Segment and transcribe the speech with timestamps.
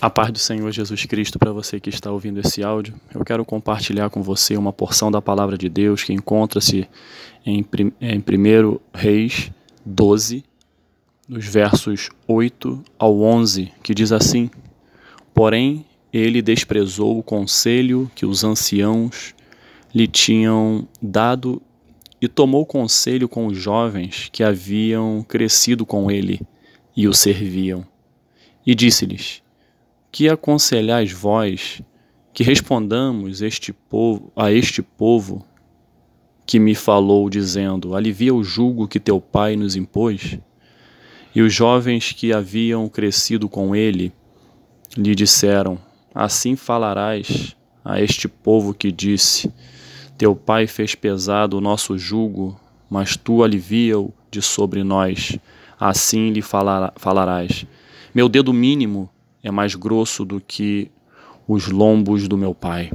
[0.00, 2.94] A paz do Senhor Jesus Cristo para você que está ouvindo esse áudio.
[3.12, 6.88] Eu quero compartilhar com você uma porção da palavra de Deus que encontra-se
[7.44, 7.66] em,
[8.00, 9.50] em 1 Reis
[9.84, 10.44] 12,
[11.28, 14.48] nos versos 8 ao 11, que diz assim:
[15.34, 19.34] Porém, ele desprezou o conselho que os anciãos
[19.94, 21.60] lhe tinham dado
[22.20, 26.40] e tomou conselho com os jovens que haviam crescido com ele
[26.96, 27.84] e o serviam.
[28.66, 29.42] E disse-lhes:
[30.18, 31.80] que aconselhais vós
[32.34, 35.46] que respondamos este povo, a este povo
[36.44, 40.36] que me falou, dizendo: Alivia o jugo que teu pai nos impôs?
[41.32, 44.12] E os jovens que haviam crescido com ele
[44.96, 45.78] lhe disseram:
[46.12, 49.52] Assim falarás a este povo que disse:
[50.18, 52.58] Teu pai fez pesado o nosso jugo,
[52.90, 55.38] mas tu alivia-o de sobre nós.
[55.78, 57.64] Assim lhe falarás:
[58.12, 59.08] Meu dedo mínimo
[59.42, 60.90] é mais grosso do que
[61.46, 62.92] os lombos do meu pai.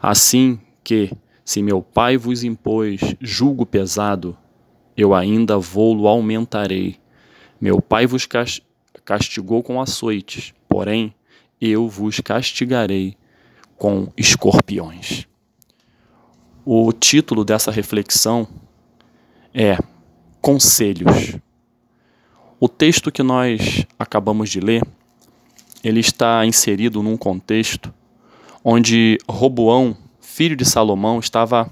[0.00, 1.12] Assim que,
[1.44, 4.36] se meu pai vos impôs julgo pesado,
[4.96, 6.96] eu ainda vou-lo aumentarei.
[7.60, 8.26] Meu pai vos
[9.04, 11.14] castigou com açoites, porém
[11.60, 13.16] eu vos castigarei
[13.76, 15.26] com escorpiões.
[16.64, 18.46] O título dessa reflexão
[19.52, 19.76] é
[20.40, 21.36] Conselhos.
[22.58, 24.82] O texto que nós acabamos de ler
[25.82, 27.92] ele está inserido num contexto
[28.62, 31.70] onde Roboão, filho de Salomão, estava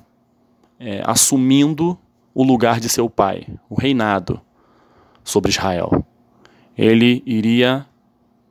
[0.78, 1.98] é, assumindo
[2.34, 4.41] o lugar de seu pai, o reinado
[5.23, 6.05] sobre Israel.
[6.77, 7.86] Ele iria,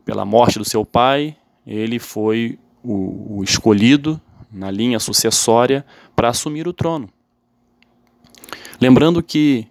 [0.06, 1.36] pela morte do seu pai,
[1.66, 5.86] ele foi o, o escolhido na linha sucessória
[6.16, 7.10] para assumir o trono.
[8.80, 9.68] Lembrando que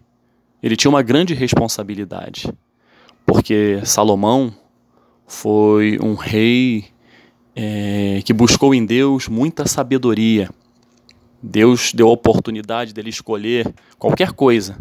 [0.62, 2.52] ele tinha uma grande responsabilidade,
[3.24, 4.52] porque Salomão
[5.26, 6.86] foi um rei
[7.54, 10.48] é, que buscou em Deus muita sabedoria.
[11.42, 14.78] Deus deu a oportunidade dele escolher qualquer coisa.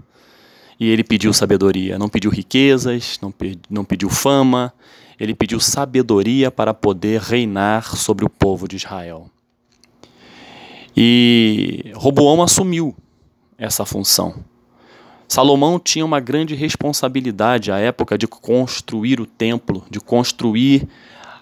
[0.80, 1.98] E ele pediu sabedoria.
[1.98, 3.34] Não pediu riquezas, não,
[3.70, 4.74] não pediu fama,
[5.20, 9.30] ele pediu sabedoria para poder reinar sobre o povo de Israel.
[10.96, 12.96] E Roboão assumiu
[13.58, 14.44] essa função.
[15.28, 20.88] Salomão tinha uma grande responsabilidade à época de construir o templo, de construir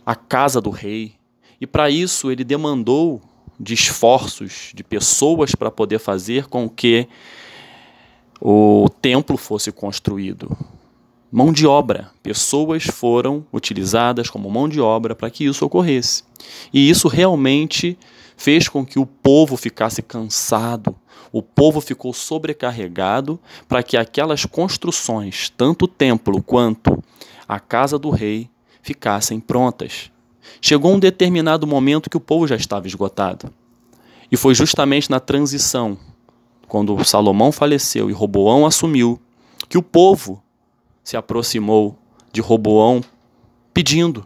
[0.06, 1.14] a casa do rei.
[1.60, 3.22] E para isso ele demandou
[3.60, 7.08] de esforços de pessoas para poder fazer com que
[8.42, 10.58] o templo fosse construído.
[11.32, 12.12] Mão de obra.
[12.22, 16.24] Pessoas foram utilizadas como mão de obra para que isso ocorresse.
[16.74, 17.98] E isso realmente
[18.36, 20.96] fez com que o povo ficasse cansado,
[21.32, 27.04] o povo ficou sobrecarregado para que aquelas construções, tanto o templo quanto
[27.48, 28.50] a casa do rei,
[28.82, 30.12] ficassem prontas.
[30.62, 33.52] Chegou um determinado momento que o povo já estava esgotado.
[34.32, 35.98] E foi justamente na transição,
[36.68, 39.20] quando Salomão faleceu e Roboão assumiu,
[39.70, 40.44] que o povo
[41.04, 41.98] se aproximou
[42.32, 43.04] de Roboão
[43.74, 44.26] pedindo: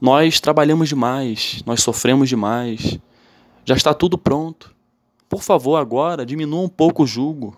[0.00, 2.98] Nós trabalhamos demais, nós sofremos demais,
[3.64, 4.74] já está tudo pronto.
[5.28, 7.56] Por favor, agora, diminua um pouco o jugo,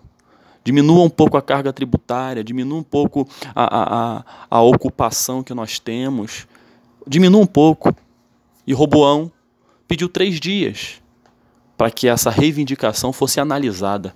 [0.63, 5.79] diminua um pouco a carga tributária, diminua um pouco a, a, a, ocupação que nós
[5.79, 6.47] temos,
[7.07, 7.95] diminua um pouco.
[8.65, 9.31] E Roboão
[9.87, 11.01] pediu três dias
[11.75, 14.15] para que essa reivindicação fosse analisada.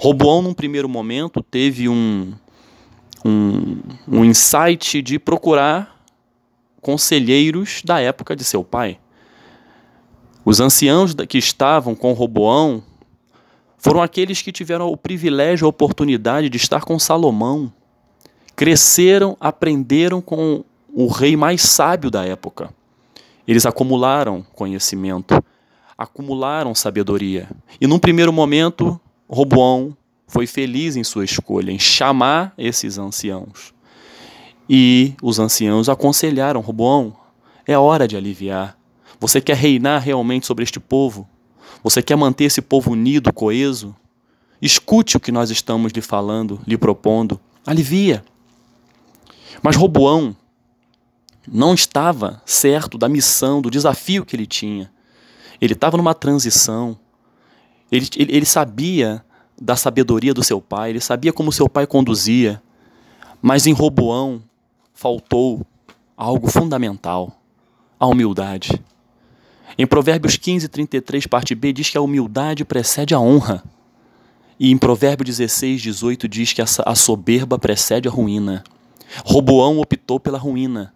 [0.00, 2.34] Roboão, num primeiro momento, teve um,
[3.24, 5.94] um, um insight de procurar
[6.80, 8.98] conselheiros da época de seu pai.
[10.44, 12.82] Os anciãos que estavam com Roboão
[13.78, 17.72] foram aqueles que tiveram o privilégio, a oportunidade de estar com Salomão.
[18.54, 22.72] Cresceram, aprenderam com o rei mais sábio da época.
[23.48, 25.42] Eles acumularam conhecimento,
[25.96, 27.48] acumularam sabedoria.
[27.80, 29.96] E num primeiro momento, Roboão
[30.26, 33.74] foi feliz em sua escolha, em chamar esses anciãos.
[34.68, 37.14] E os anciãos aconselharam Roboão:
[37.66, 38.78] é hora de aliviar,
[39.26, 41.26] você quer reinar realmente sobre este povo?
[41.82, 43.96] Você quer manter esse povo unido, coeso?
[44.60, 47.40] Escute o que nós estamos lhe falando, lhe propondo.
[47.66, 48.22] Alivia.
[49.62, 50.36] Mas Roboão
[51.50, 54.92] não estava certo da missão, do desafio que ele tinha.
[55.58, 56.94] Ele estava numa transição.
[57.90, 59.24] Ele, ele, ele sabia
[59.58, 62.62] da sabedoria do seu pai, ele sabia como seu pai conduzia.
[63.40, 64.42] Mas em Roboão
[64.92, 65.66] faltou
[66.14, 67.32] algo fundamental:
[67.98, 68.84] a humildade.
[69.76, 73.62] Em Provérbios 15, 33, parte B, diz que a humildade precede a honra.
[74.58, 78.62] E em Provérbio 16, 18 diz que a soberba precede a ruína.
[79.24, 80.94] Roboão optou pela ruína.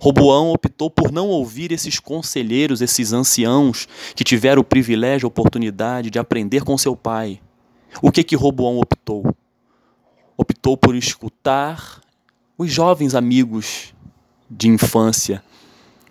[0.00, 6.10] Roboão optou por não ouvir esses conselheiros, esses anciãos que tiveram o privilégio, a oportunidade
[6.10, 7.40] de aprender com seu pai.
[8.02, 9.34] O que que Roboão optou?
[10.36, 12.00] Optou por escutar
[12.58, 13.94] os jovens amigos
[14.50, 15.42] de infância,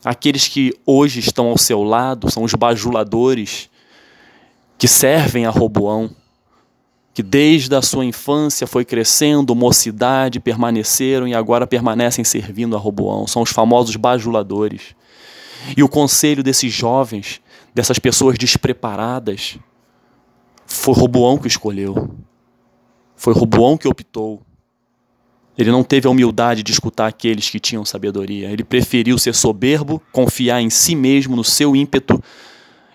[0.09, 3.69] aqueles que hoje estão ao seu lado, são os bajuladores
[4.77, 6.09] que servem a Roboão
[7.18, 13.25] que desde a sua infância foi crescendo, mocidade, permaneceram e agora permanecem servindo a Roboão.
[13.25, 14.95] São os famosos bajuladores.
[15.75, 17.42] E o conselho desses jovens,
[17.74, 19.57] dessas pessoas despreparadas,
[20.68, 22.15] foi Roboão que escolheu.
[23.15, 24.44] Foi Roboão que optou.
[25.57, 28.51] Ele não teve a humildade de escutar aqueles que tinham sabedoria.
[28.51, 32.24] Ele preferiu ser soberbo, confiar em si mesmo, no seu ímpeto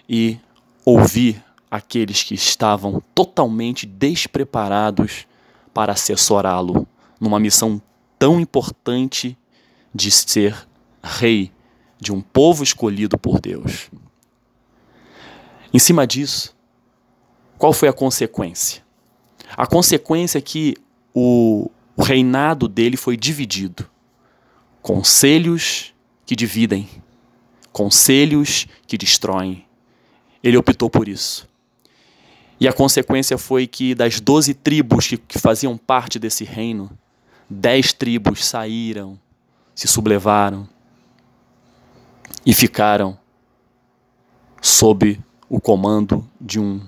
[0.08, 0.38] e
[0.84, 5.26] ouvir aqueles que estavam totalmente despreparados
[5.74, 6.86] para assessorá-lo
[7.18, 7.80] numa missão
[8.18, 9.36] tão importante
[9.92, 10.56] de ser
[11.02, 11.50] rei
[11.98, 13.90] de um povo escolhido por Deus.
[15.72, 16.54] Em cima disso,
[17.58, 18.82] qual foi a consequência?
[19.56, 20.76] A consequência é que
[21.14, 23.86] o reinado dele foi dividido.
[24.80, 25.92] Conselhos
[26.24, 26.88] que dividem,
[27.72, 29.66] conselhos que destroem.
[30.42, 31.48] Ele optou por isso.
[32.58, 36.96] E a consequência foi que das doze tribos que, que faziam parte desse reino,
[37.48, 39.18] dez tribos saíram,
[39.74, 40.68] se sublevaram
[42.46, 43.18] e ficaram
[44.60, 46.80] sob o comando de um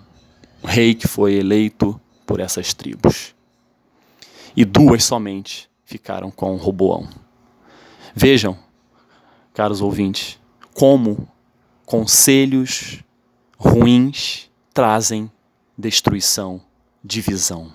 [0.62, 3.34] rei que foi eleito por essas tribos.
[4.56, 7.08] E duas somente ficaram com Roboão.
[8.14, 8.56] Vejam,
[9.52, 10.38] caros ouvintes,
[10.72, 11.28] como
[11.84, 13.02] conselhos
[13.58, 15.30] ruins trazem
[15.76, 16.60] destruição,
[17.02, 17.72] divisão.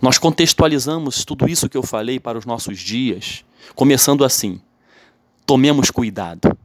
[0.00, 3.44] Nós contextualizamos tudo isso que eu falei para os nossos dias,
[3.74, 4.60] começando assim:
[5.46, 6.56] tomemos cuidado.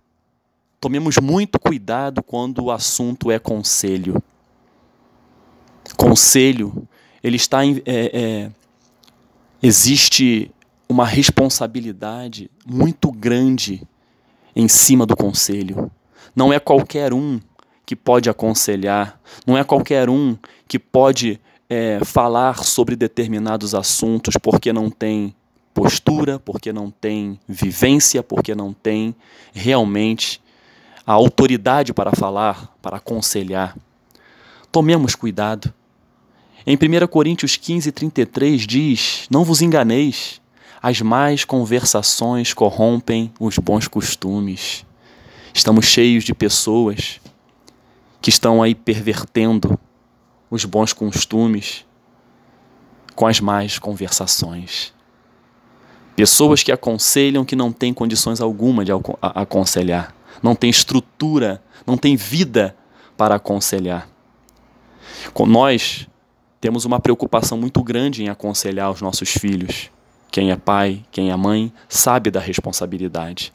[0.79, 4.21] Tomemos muito cuidado quando o assunto é conselho.
[5.97, 6.87] Conselho,
[7.21, 8.51] ele está é, é,
[9.61, 10.51] existe
[10.87, 13.87] uma responsabilidade muito grande
[14.55, 15.91] em cima do conselho.
[16.35, 17.39] Não é qualquer um
[17.85, 21.39] que pode aconselhar, não é qualquer um que pode
[21.69, 25.35] é, falar sobre determinados assuntos porque não tem
[25.73, 29.15] postura, porque não tem vivência, porque não tem
[29.53, 30.41] realmente
[31.05, 33.75] a autoridade para falar, para aconselhar.
[34.71, 35.73] Tomemos cuidado.
[36.65, 40.41] Em 1 Coríntios 15, 33 diz: Não vos enganeis,
[40.81, 44.85] as más conversações corrompem os bons costumes.
[45.53, 47.19] Estamos cheios de pessoas
[48.21, 49.79] que estão aí pervertendo
[50.51, 51.85] os bons costumes
[53.15, 54.93] com as más conversações.
[56.15, 58.91] Pessoas que aconselham que não têm condições alguma de
[59.21, 60.13] aconselhar,
[60.43, 62.75] não tem estrutura, não tem vida
[63.15, 64.09] para aconselhar.
[65.33, 66.08] Com nós
[66.61, 69.89] temos uma preocupação muito grande em aconselhar os nossos filhos.
[70.31, 73.51] Quem é pai, quem é mãe, sabe da responsabilidade.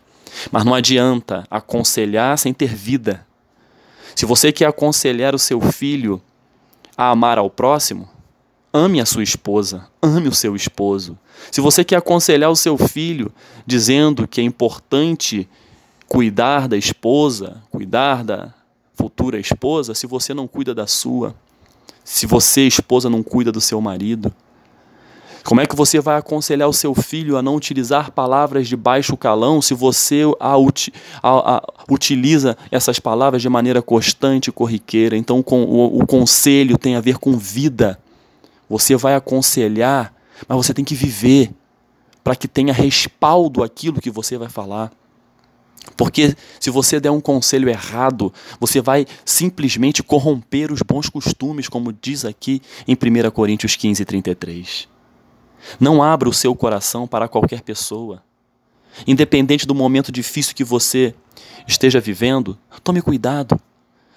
[0.50, 3.24] Mas não adianta aconselhar sem ter vida,
[4.14, 6.22] se você quer aconselhar o seu filho
[6.96, 8.08] a amar ao próximo,
[8.72, 11.18] ame a sua esposa, ame o seu esposo.
[11.50, 13.32] Se você quer aconselhar o seu filho
[13.66, 15.48] dizendo que é importante
[16.06, 18.54] cuidar da esposa, cuidar da
[18.94, 21.34] futura esposa, se você não cuida da sua,
[22.04, 24.32] se você, esposa, não cuida do seu marido,
[25.44, 29.14] como é que você vai aconselhar o seu filho a não utilizar palavras de baixo
[29.14, 30.54] calão se você a,
[31.22, 35.16] a, a, utiliza essas palavras de maneira constante e corriqueira?
[35.16, 37.98] Então, com, o, o conselho tem a ver com vida.
[38.70, 40.14] Você vai aconselhar,
[40.48, 41.50] mas você tem que viver
[42.22, 44.90] para que tenha respaldo aquilo que você vai falar.
[45.96, 51.92] Porque se você der um conselho errado, você vai simplesmente corromper os bons costumes, como
[51.92, 54.88] diz aqui em 1 Coríntios 15, 33.
[55.78, 58.22] Não abra o seu coração para qualquer pessoa.
[59.06, 61.14] Independente do momento difícil que você
[61.66, 63.58] esteja vivendo, tome cuidado.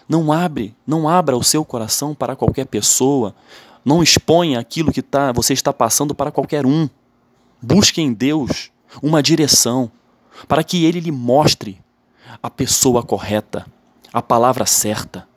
[0.08, 3.36] Não abre, não abra o seu coração para qualquer pessoa.
[3.84, 6.90] Não exponha aquilo que tá, você está passando para qualquer um.
[7.62, 8.72] Busque em Deus
[9.02, 9.92] uma direção
[10.48, 11.80] para que Ele lhe mostre
[12.42, 13.66] a pessoa correta,
[14.12, 15.28] a palavra certa.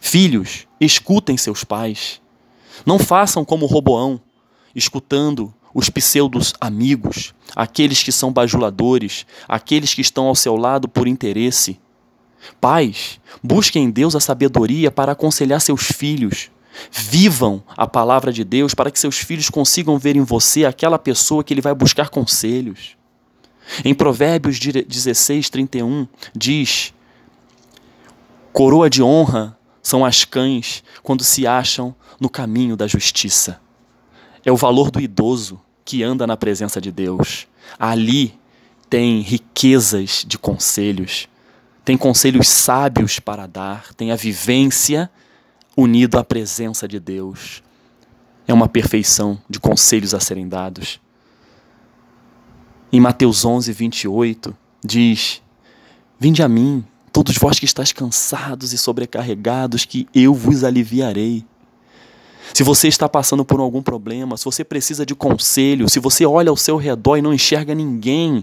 [0.00, 2.20] Filhos, escutem seus pais.
[2.84, 4.20] Não façam como Roboão,
[4.74, 11.06] escutando os pseudos amigos, aqueles que são bajuladores, aqueles que estão ao seu lado por
[11.06, 11.78] interesse.
[12.60, 16.50] Pais, busquem em Deus a sabedoria para aconselhar seus filhos.
[16.90, 21.42] Vivam a palavra de Deus para que seus filhos consigam ver em você aquela pessoa
[21.42, 22.96] que ele vai buscar conselhos.
[23.84, 26.94] Em Provérbios 16, 31, diz:
[28.52, 33.60] Coroa de honra são as cães quando se acham no caminho da justiça.
[34.44, 37.46] É o valor do idoso que anda na presença de Deus.
[37.78, 38.38] Ali
[38.88, 41.28] tem riquezas de conselhos,
[41.84, 45.10] tem conselhos sábios para dar, tem a vivência
[45.76, 47.62] unido à presença de Deus.
[48.46, 51.00] É uma perfeição de conselhos a serem dados.
[52.96, 55.42] Em Mateus 11, 28, diz:
[56.18, 61.44] Vinde a mim, todos vós que estáis cansados e sobrecarregados, que eu vos aliviarei.
[62.54, 66.48] Se você está passando por algum problema, se você precisa de conselho, se você olha
[66.48, 68.42] ao seu redor e não enxerga ninguém,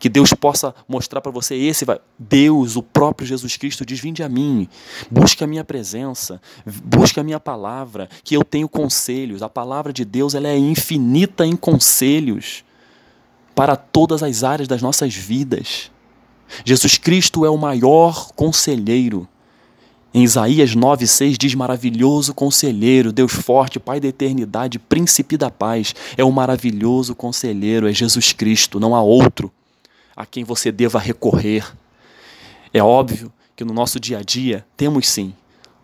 [0.00, 2.00] que Deus possa mostrar para você esse vai.
[2.18, 4.68] Deus, o próprio Jesus Cristo diz: "Vinde a mim,
[5.08, 6.42] busque a minha presença,
[6.84, 9.44] busque a minha palavra, que eu tenho conselhos.
[9.44, 12.65] A palavra de Deus ela é infinita em conselhos
[13.56, 15.90] para todas as áreas das nossas vidas.
[16.62, 19.26] Jesus Cristo é o maior conselheiro.
[20.12, 25.94] Em Isaías 9,6 diz: Maravilhoso conselheiro, Deus forte, Pai da eternidade, príncipe da paz.
[26.18, 29.50] É o maravilhoso conselheiro, é Jesus Cristo, não há outro
[30.14, 31.64] a quem você deva recorrer.
[32.74, 35.34] É óbvio que no nosso dia a dia temos sim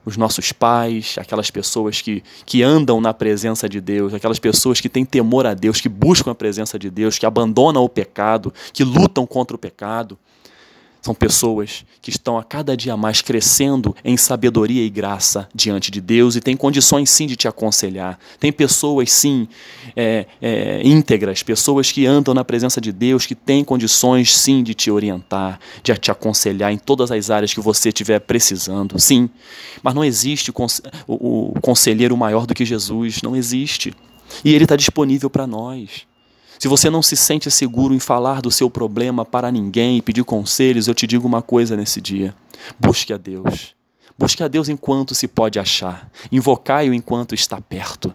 [0.04, 4.88] os nossos pais, aquelas pessoas que, que andam na presença de Deus, aquelas pessoas que
[4.88, 8.82] têm temor a Deus, que buscam a presença de Deus, que abandonam o pecado, que
[8.82, 10.18] lutam contra o pecado.
[11.02, 16.00] São pessoas que estão a cada dia mais crescendo em sabedoria e graça diante de
[16.00, 18.16] Deus e têm condições sim de te aconselhar.
[18.38, 19.48] Tem pessoas sim
[19.96, 24.74] é, é, íntegras, pessoas que andam na presença de Deus, que têm condições sim de
[24.74, 28.96] te orientar, de te aconselhar em todas as áreas que você estiver precisando.
[28.96, 29.28] Sim,
[29.82, 30.54] mas não existe o,
[31.08, 33.92] o conselheiro maior do que Jesus, não existe.
[34.44, 36.06] E ele está disponível para nós.
[36.62, 40.22] Se você não se sente seguro em falar do seu problema para ninguém e pedir
[40.22, 42.36] conselhos, eu te digo uma coisa nesse dia:
[42.78, 43.74] busque a Deus.
[44.16, 46.08] Busque a Deus enquanto se pode achar.
[46.30, 48.14] Invocai-o enquanto está perto.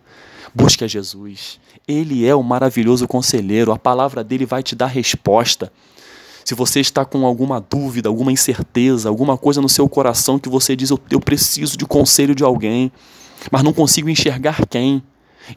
[0.56, 1.60] Busque a Jesus.
[1.86, 3.74] Ele é o maravilhoso conselheiro.
[3.74, 5.70] A palavra dele vai te dar resposta.
[6.46, 10.74] Se você está com alguma dúvida, alguma incerteza, alguma coisa no seu coração que você
[10.74, 12.94] diz, eu, preciso de conselho de alguém,
[13.52, 15.04] mas não consigo enxergar quem,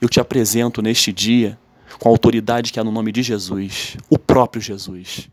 [0.00, 1.56] eu te apresento neste dia
[1.98, 5.28] com a autoridade que há no nome de Jesus, o próprio Jesus,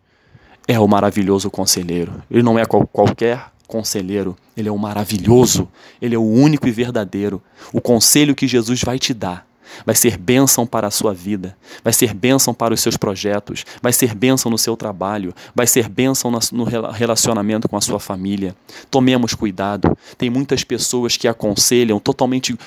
[0.68, 2.22] é o maravilhoso conselheiro.
[2.30, 5.68] Ele não é qual, qualquer conselheiro, ele é o maravilhoso,
[6.02, 7.42] ele é o único e verdadeiro.
[7.72, 9.48] O conselho que Jesus vai te dar
[9.86, 13.94] vai ser bênção para a sua vida, vai ser bênção para os seus projetos, vai
[13.94, 18.56] ser bênção no seu trabalho, vai ser bênção no relacionamento com a sua família.
[18.90, 19.98] Tomemos cuidado.
[20.18, 22.58] Tem muitas pessoas que aconselham totalmente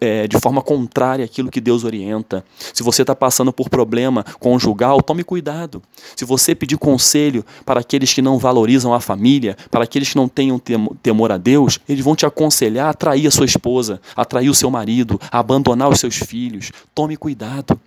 [0.00, 2.44] é, de forma contrária àquilo que Deus orienta.
[2.72, 5.82] Se você está passando por problema conjugal, tome cuidado.
[6.14, 10.28] Se você pedir conselho para aqueles que não valorizam a família, para aqueles que não
[10.28, 10.60] tenham
[11.02, 14.54] temor a Deus, eles vão te aconselhar a trair a sua esposa, a trair o
[14.54, 16.72] seu marido, a abandonar os seus filhos.
[16.94, 17.78] Tome cuidado.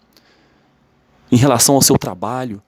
[1.31, 2.61] Em relação ao seu trabalho,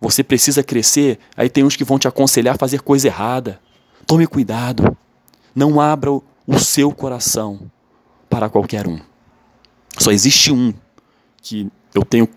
[0.00, 3.60] você precisa crescer, aí tem uns que vão te aconselhar a fazer coisa errada.
[4.06, 4.96] Tome cuidado.
[5.54, 6.22] Não abra o
[6.58, 7.70] seu coração
[8.30, 8.98] para qualquer um.
[9.98, 10.72] Só existe um
[11.42, 12.28] que eu tenho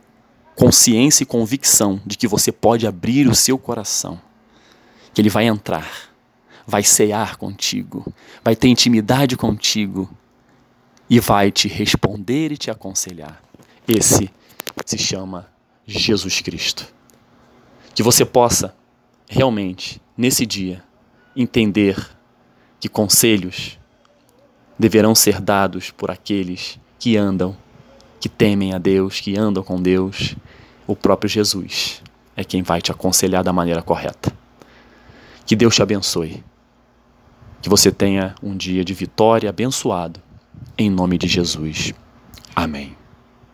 [0.55, 4.19] consciência e convicção de que você pode abrir o seu coração,
[5.13, 6.09] que ele vai entrar,
[6.65, 8.11] vai cear contigo,
[8.43, 10.09] vai ter intimidade contigo
[11.09, 13.41] e vai te responder e te aconselhar.
[13.87, 14.31] Esse
[14.85, 15.47] se chama
[15.85, 16.91] Jesus Cristo.
[17.93, 18.75] Que você possa
[19.29, 20.83] realmente, nesse dia,
[21.35, 21.95] entender
[22.79, 23.77] que conselhos
[24.83, 27.55] deverão ser dados por aqueles que andam,
[28.19, 30.35] que temem a Deus, que andam com Deus.
[30.85, 32.03] O próprio Jesus
[32.35, 34.29] é quem vai te aconselhar da maneira correta.
[35.45, 36.43] Que Deus te abençoe.
[37.61, 40.19] Que você tenha um dia de vitória abençoado.
[40.77, 41.93] Em nome de Jesus.